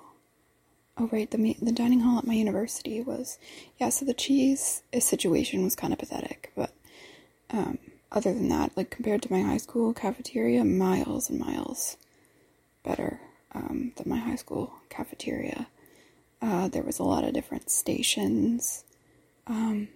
[0.99, 3.39] Oh, right, the, the dining hall at my university was.
[3.79, 6.73] Yeah, so the cheese situation was kind of pathetic, but
[7.51, 7.79] um,
[8.11, 11.97] other than that, like compared to my high school cafeteria, miles and miles
[12.83, 13.21] better
[13.55, 15.69] um, than my high school cafeteria.
[16.41, 18.85] Uh, there was a lot of different stations
[19.47, 19.89] um,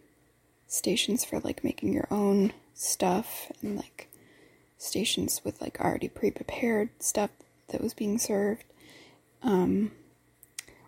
[0.66, 4.09] stations for like making your own stuff and like
[4.78, 7.30] stations with like already pre-prepared stuff
[7.68, 8.64] that was being served.
[9.42, 9.92] Um,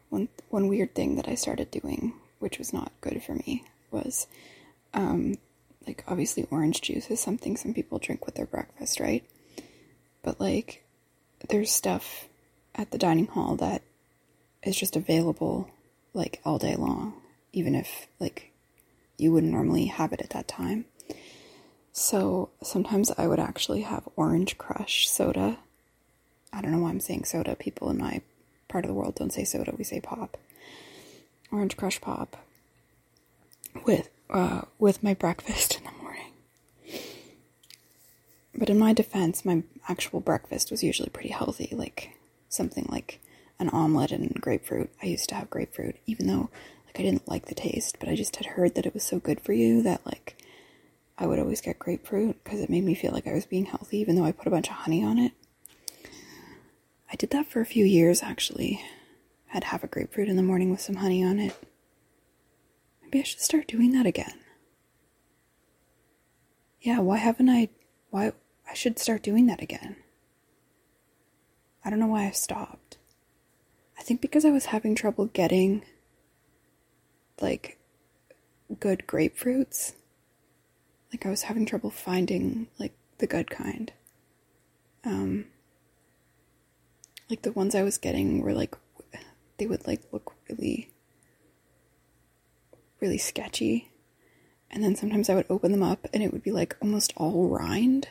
[0.08, 4.26] one one weird thing that I started doing, which was not good for me, was
[4.94, 5.36] um,
[5.86, 9.24] like obviously orange juice is something some people drink with their breakfast, right?
[10.22, 10.84] But like
[11.48, 12.28] there's stuff
[12.74, 13.82] at the dining hall that
[14.62, 15.70] is just available
[16.14, 17.14] like all day long,
[17.52, 18.51] even if like
[19.22, 20.84] you wouldn't normally have it at that time.
[21.92, 25.58] So sometimes I would actually have Orange Crush soda.
[26.52, 27.54] I don't know why I'm saying soda.
[27.54, 28.22] People in my
[28.68, 30.36] part of the world don't say soda, we say pop.
[31.52, 32.36] Orange Crush pop
[33.84, 36.32] with uh, with my breakfast in the morning.
[38.54, 42.16] But in my defense, my actual breakfast was usually pretty healthy, like
[42.48, 43.20] something like
[43.58, 44.90] an omelet and grapefruit.
[45.02, 46.50] I used to have grapefruit, even though
[46.92, 49.18] like I didn't like the taste, but I just had heard that it was so
[49.18, 50.36] good for you that like
[51.16, 53.98] I would always get grapefruit because it made me feel like I was being healthy
[53.98, 55.32] even though I put a bunch of honey on it.
[57.10, 58.82] I did that for a few years actually.
[59.54, 61.54] I'd have a grapefruit in the morning with some honey on it.
[63.02, 64.34] Maybe I should start doing that again.
[66.80, 67.68] Yeah, why haven't I
[68.10, 68.32] why
[68.68, 69.96] I should start doing that again.
[71.84, 72.98] I don't know why I stopped.
[73.98, 75.82] I think because I was having trouble getting
[77.42, 77.78] like
[78.80, 79.92] good grapefruits.
[81.12, 83.92] Like I was having trouble finding like the good kind.
[85.04, 85.46] Um
[87.28, 88.74] like the ones I was getting were like
[89.58, 90.88] they would like look really
[93.00, 93.90] really sketchy.
[94.70, 97.48] And then sometimes I would open them up and it would be like almost all
[97.48, 98.08] rind.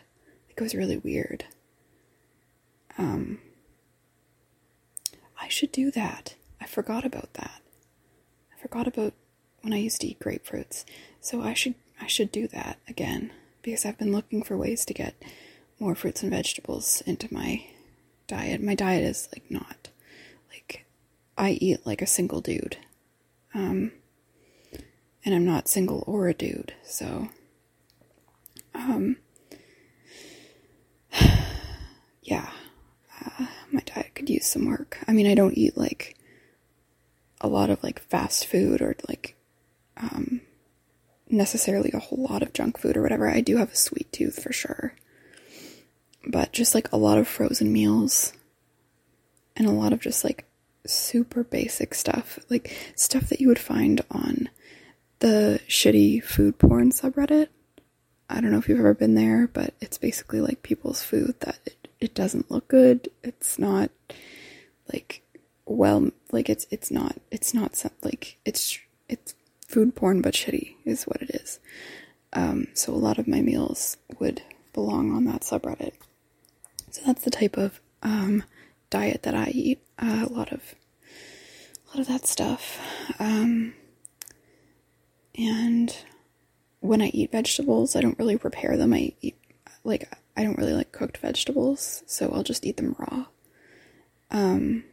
[0.47, 1.45] Like it was really weird.
[2.97, 3.39] Um
[5.39, 6.35] I should do that.
[6.59, 7.61] I forgot about that.
[8.55, 9.13] I forgot about
[9.61, 10.85] when I used to eat grapefruits.
[11.19, 13.31] So I should I should do that again
[13.61, 15.21] because I've been looking for ways to get
[15.79, 17.65] more fruits and vegetables into my
[18.27, 18.61] diet.
[18.61, 19.89] My diet is like not
[20.51, 20.85] like
[21.37, 22.77] I eat like a single dude.
[23.53, 23.91] Um
[25.23, 26.73] and I'm not single or a dude.
[26.83, 27.29] So
[28.73, 29.17] um
[32.23, 32.49] yeah.
[33.23, 34.97] Uh, my diet could use some work.
[35.07, 36.17] I mean, I don't eat like
[37.39, 39.35] a lot of like fast food or like
[40.01, 40.41] um,
[41.29, 43.29] necessarily a whole lot of junk food or whatever.
[43.29, 44.93] I do have a sweet tooth for sure.
[46.27, 48.33] But just like a lot of frozen meals
[49.55, 50.45] and a lot of just like
[50.85, 54.49] super basic stuff, like stuff that you would find on
[55.19, 57.47] the shitty food porn subreddit.
[58.29, 61.59] I don't know if you've ever been there, but it's basically like people's food that
[61.65, 63.09] it, it doesn't look good.
[63.23, 63.91] It's not
[64.91, 65.23] like
[65.65, 69.35] well like it's it's not it's not like it's it's
[69.71, 71.59] food porn but shitty is what it is.
[72.33, 74.41] Um, so a lot of my meals would
[74.73, 75.93] belong on that subreddit.
[76.91, 78.43] So that's the type of um,
[78.89, 79.81] diet that I eat.
[79.97, 80.75] Uh, a lot of
[81.85, 82.79] a lot of that stuff.
[83.19, 83.73] Um,
[85.37, 85.95] and
[86.79, 88.93] when I eat vegetables, I don't really prepare them.
[88.93, 89.37] I eat
[89.83, 93.25] like I don't really like cooked vegetables, so I'll just eat them raw.
[94.29, 94.83] Um,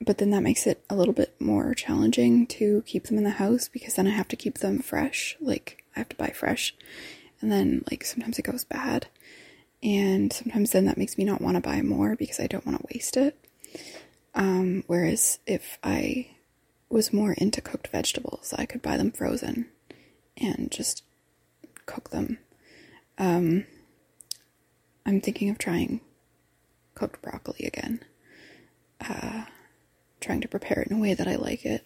[0.00, 3.30] but then that makes it a little bit more challenging to keep them in the
[3.30, 5.36] house because then I have to keep them fresh.
[5.40, 6.74] Like I have to buy fresh,
[7.40, 9.08] and then like sometimes it goes bad,
[9.82, 12.78] and sometimes then that makes me not want to buy more because I don't want
[12.78, 13.36] to waste it.
[14.34, 16.28] Um, whereas if I
[16.88, 19.66] was more into cooked vegetables, I could buy them frozen
[20.36, 21.02] and just
[21.86, 22.38] cook them.
[23.18, 23.66] Um,
[25.04, 26.00] I'm thinking of trying
[26.94, 28.04] cooked broccoli again.
[29.00, 29.44] Uh,
[30.20, 31.84] trying to prepare it in a way that I like it.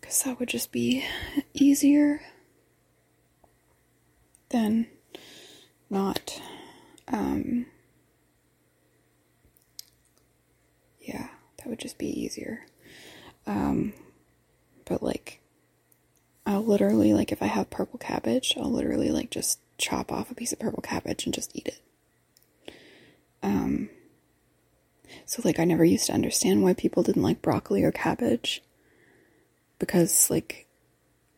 [0.00, 1.04] Because that would just be
[1.54, 2.20] easier
[4.50, 4.86] than
[5.90, 6.40] not.
[7.08, 7.66] Um,
[11.00, 12.66] yeah, that would just be easier.
[13.46, 13.92] Um,
[14.84, 15.40] but like,
[16.44, 20.34] I'll literally, like, if I have purple cabbage, I'll literally, like, just chop off a
[20.34, 21.80] piece of purple cabbage and just eat it.
[23.42, 23.90] Um,
[25.26, 28.62] so, like, I never used to understand why people didn't like broccoli or cabbage.
[29.78, 30.66] Because, like,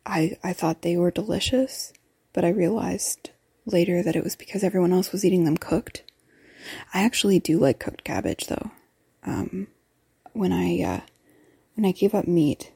[0.05, 1.93] I, I thought they were delicious,
[2.33, 3.31] but I realized
[3.65, 6.03] later that it was because everyone else was eating them cooked.
[6.93, 8.71] I actually do like cooked cabbage, though.
[9.23, 9.67] Um,
[10.33, 11.01] when I, uh,
[11.75, 12.71] when I gave up meat,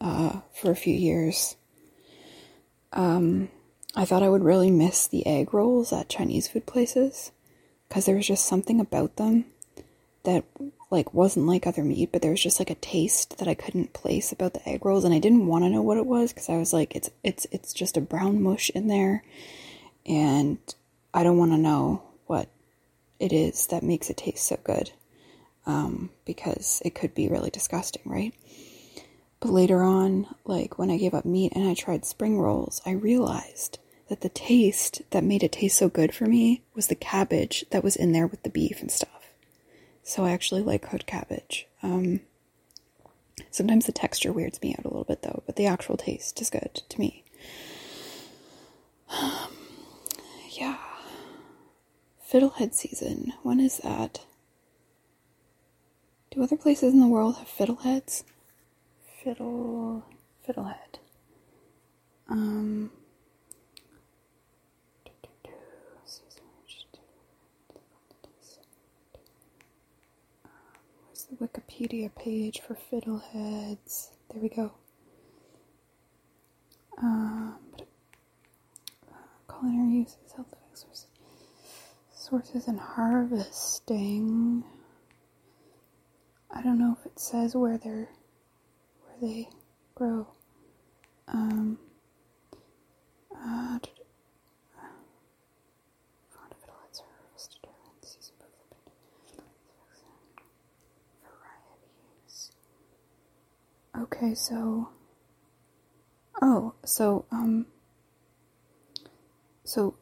[0.00, 1.56] uh, for a few years,
[2.92, 3.48] um,
[3.96, 7.32] I thought I would really miss the egg rolls at Chinese food places
[7.88, 9.46] because there was just something about them
[10.24, 10.44] that
[10.90, 13.92] like wasn't like other meat, but there was just like a taste that I couldn't
[13.92, 16.48] place about the egg rolls, and I didn't want to know what it was because
[16.48, 19.22] I was like, it's it's it's just a brown mush in there,
[20.06, 20.58] and
[21.12, 22.48] I don't want to know what
[23.18, 24.92] it is that makes it taste so good,
[25.66, 28.34] um, because it could be really disgusting, right?
[29.40, 32.92] But later on, like when I gave up meat and I tried spring rolls, I
[32.92, 37.64] realized that the taste that made it taste so good for me was the cabbage
[37.70, 39.23] that was in there with the beef and stuff.
[40.04, 41.66] So I actually like cooked cabbage.
[41.82, 42.20] Um,
[43.50, 46.50] sometimes the texture weirds me out a little bit though, but the actual taste is
[46.50, 47.24] good to me.
[49.10, 49.48] Um,
[50.50, 50.76] yeah.
[52.30, 53.32] Fiddlehead season.
[53.42, 54.24] When is that?
[56.30, 58.24] Do other places in the world have fiddleheads?
[59.22, 60.04] Fiddle.
[60.46, 60.98] Fiddlehead.
[62.28, 62.90] Um.
[71.40, 74.10] Wikipedia page for fiddleheads.
[74.30, 74.72] There we go.
[76.98, 77.56] Um,
[79.10, 81.06] uh, culinary uses, health effects, sources,
[82.14, 84.64] sources and harvesting.
[86.50, 88.08] I don't know if it says where they're
[89.02, 89.48] where they
[89.94, 90.28] grow.
[91.28, 91.78] Um,
[93.36, 93.78] uh,
[104.04, 104.90] Okay, so
[106.42, 107.64] oh, so um
[109.64, 109.96] so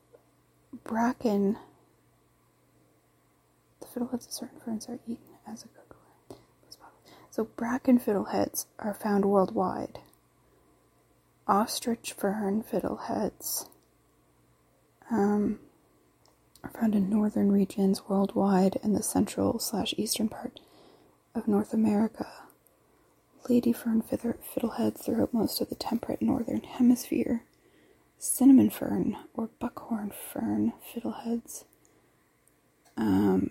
[0.83, 1.57] bracken
[3.79, 5.97] the fiddleheads of certain ferns are eaten as a cook.
[7.31, 10.01] So bracken fiddleheads are found worldwide.
[11.47, 13.69] Ostrich fern fiddleheads
[15.13, 15.61] um,
[16.65, 20.59] are found in northern regions worldwide and the central slash eastern part
[21.37, 22.27] of North America
[23.49, 27.45] lady fern fiddleheads throughout most of the temperate northern hemisphere,
[28.19, 31.65] cinnamon fern or buckhorn fern fiddleheads,
[32.97, 33.51] um,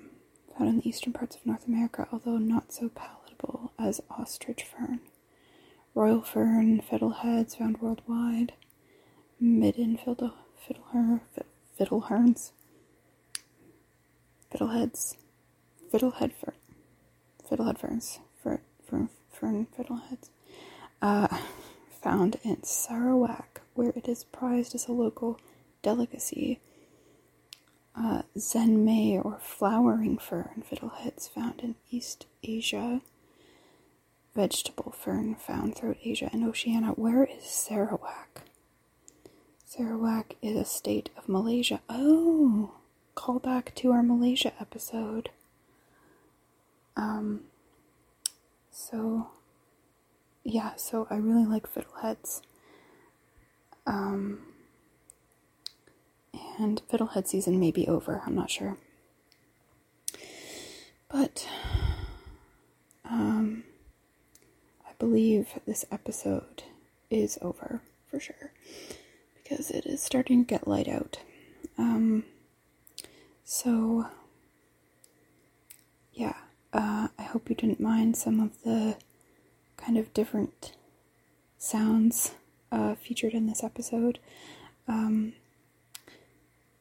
[0.58, 5.00] found in the eastern parts of North America, although not so palatable as ostrich fern.
[5.94, 8.54] Royal fern fiddleheads found worldwide.
[9.42, 10.34] Midin fiddle,
[10.64, 11.22] fiddleher,
[11.80, 12.52] fiddleherns,
[14.54, 15.16] fiddleheads,
[15.92, 16.54] fiddlehead fern,
[17.50, 19.10] fiddlehead ferns, fern, fern,
[19.42, 20.30] fern fiddleheads.
[21.02, 21.28] Uh,
[22.02, 25.39] found in Sarawak, where it is prized as a local
[25.82, 26.60] delicacy.
[27.96, 33.02] Uh, zenmei, or flowering fern fiddleheads, found in East Asia.
[34.34, 36.92] Vegetable fern found throughout Asia and Oceania.
[36.92, 38.44] Where is Sarawak?
[39.66, 41.82] Sarawak is a state of Malaysia.
[41.89, 42.76] Oh,
[43.16, 45.32] call back to our Malaysia episode.
[46.96, 47.42] Um,
[48.72, 49.28] so,
[50.43, 52.41] yeah, so I really like fiddleheads.
[53.86, 54.39] Um,
[56.57, 58.78] and fiddlehead season may be over, I'm not sure.
[61.09, 61.47] But,
[63.09, 63.63] um,
[64.88, 66.63] I believe this episode
[67.09, 68.51] is over for sure
[69.43, 71.17] because it is starting to get light out.
[71.78, 72.24] Um,
[73.43, 74.07] so,
[76.13, 76.36] yeah,
[76.74, 78.97] uh, I hope you didn't mind some of the
[79.78, 80.74] kind of different
[81.57, 82.34] sounds
[82.72, 84.19] uh, featured in this episode.
[84.88, 85.34] Um,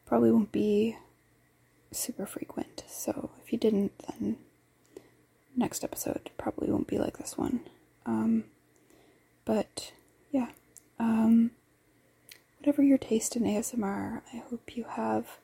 [0.05, 0.97] probably won't be
[1.91, 4.37] super frequent, so if you didn't, then
[5.55, 7.61] next episode probably won't be like this one.
[8.05, 8.45] Um,
[9.43, 9.91] but
[10.31, 10.49] yeah,
[10.99, 11.51] um,
[12.59, 15.37] whatever your taste in ASMR, I hope you have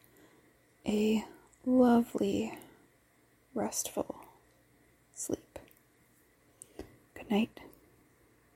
[0.85, 1.25] a
[1.65, 2.57] lovely,
[3.53, 4.26] restful
[5.17, 5.59] sleep.
[7.15, 7.59] Good night.